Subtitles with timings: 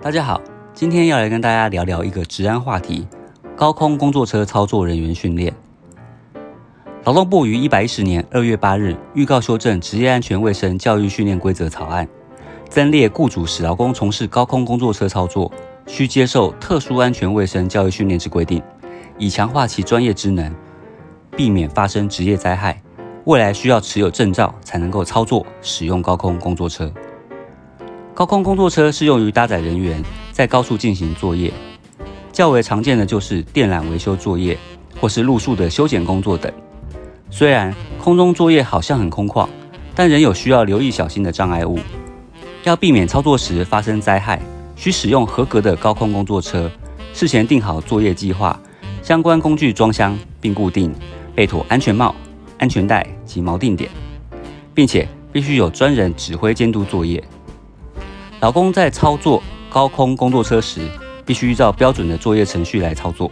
[0.00, 0.40] 大家好，
[0.72, 3.04] 今天要来跟大家聊聊一个治安话题——
[3.56, 5.52] 高空工作车操作人员训练。
[7.02, 12.08] 劳动部于一百一十年二月八日预告修正《职业安全卫生教育训练规则》草案，
[12.68, 15.50] 增列雇主使劳工从事高空工作车操作，
[15.88, 18.62] 需接受特殊安全卫生教育训练之规定，
[19.18, 20.54] 以强化其专业职能，
[21.36, 22.80] 避免发生职业灾害。
[23.24, 26.90] 未来需要持有证照才能够操作使用高空工作车。
[28.18, 31.52] 高空工作车是用于搭载人员在高处进行作业，
[32.32, 34.58] 较为常见的就是电缆维修作业
[35.00, 36.52] 或是路树的修剪工作等。
[37.30, 39.48] 虽然空中作业好像很空旷，
[39.94, 41.78] 但仍有需要留意小心的障碍物。
[42.64, 44.42] 要避免操作时发生灾害，
[44.74, 46.68] 需使用合格的高空工作车，
[47.14, 48.58] 事前定好作业计划，
[49.00, 50.92] 相关工具装箱并固定，
[51.36, 52.12] 备妥安全帽。
[52.58, 53.88] 安全带及锚定点，
[54.74, 57.22] 并且必须有专人指挥监督作业。
[58.40, 60.82] 老公在操作高空工作车时，
[61.26, 63.28] 必须依照标准的作业程序来操作，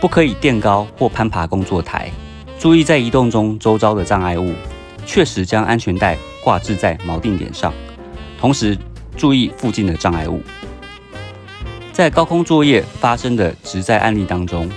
[0.00, 2.10] 不可以垫高或攀爬工作台。
[2.58, 4.52] 注意在移动中周遭的障碍物，
[5.06, 7.72] 确实将安全带挂置在锚定点上，
[8.40, 8.76] 同时
[9.16, 10.42] 注意附近的障碍物。
[11.92, 14.68] 在高空作业发生的直在案例当中，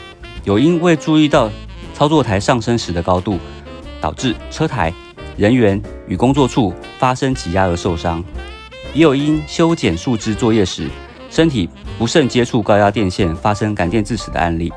[0.43, 1.49] 有因未注意到。
[1.95, 3.39] 操作台上升时的高度，
[3.99, 4.93] 导致车台、
[5.35, 8.21] 人员与工作处发生挤压而受伤；
[8.97, 10.89] 也有因修剪树枝作业时，
[11.29, 14.71] 身体不慎接触高压电线发生感电致死的案例；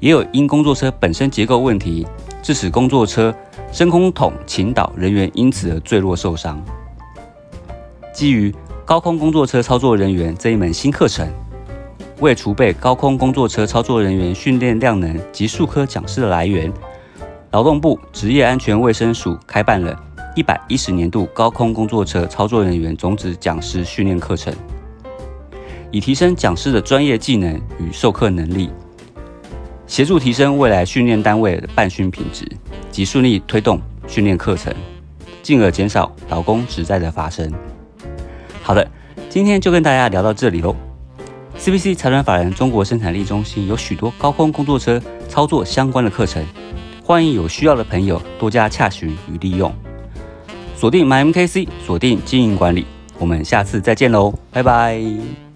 [0.00, 2.04] 也有因工作车本身结构问题，
[2.42, 3.32] 致使工作车
[3.70, 6.60] 升空筒倾倒，人员因此而坠落受伤。
[8.12, 8.52] 基于
[8.84, 11.32] 高空工作车操作人员这一门新课程。
[12.18, 16.70] 为储备高空工作车操作人员训练量能及数科讲师的来源，
[17.52, 19.96] 劳动部职业安全卫生署开办了
[20.40, 24.50] 一百一十年度高空工作车操作人员种子讲师训练课程，
[25.90, 28.70] 以提升讲师的专业技能与授课能力，
[29.86, 32.50] 协助提升未来训练单位的办训品质
[32.90, 34.74] 及顺利推动训练课程，
[35.42, 37.52] 进而减少劳工职灾的发生。
[38.62, 38.90] 好的，
[39.28, 40.74] 今天就跟大家聊到这里喽。
[41.58, 44.98] CBC 财团法人中国生产力中心有许多高空工作车
[45.28, 46.42] 操作相关的课程，
[47.04, 49.70] 欢迎有需要的朋友多加洽询与利用。
[50.80, 52.86] 锁定 MMKC，锁定经营管理，
[53.18, 55.49] 我们下次再见喽，拜拜。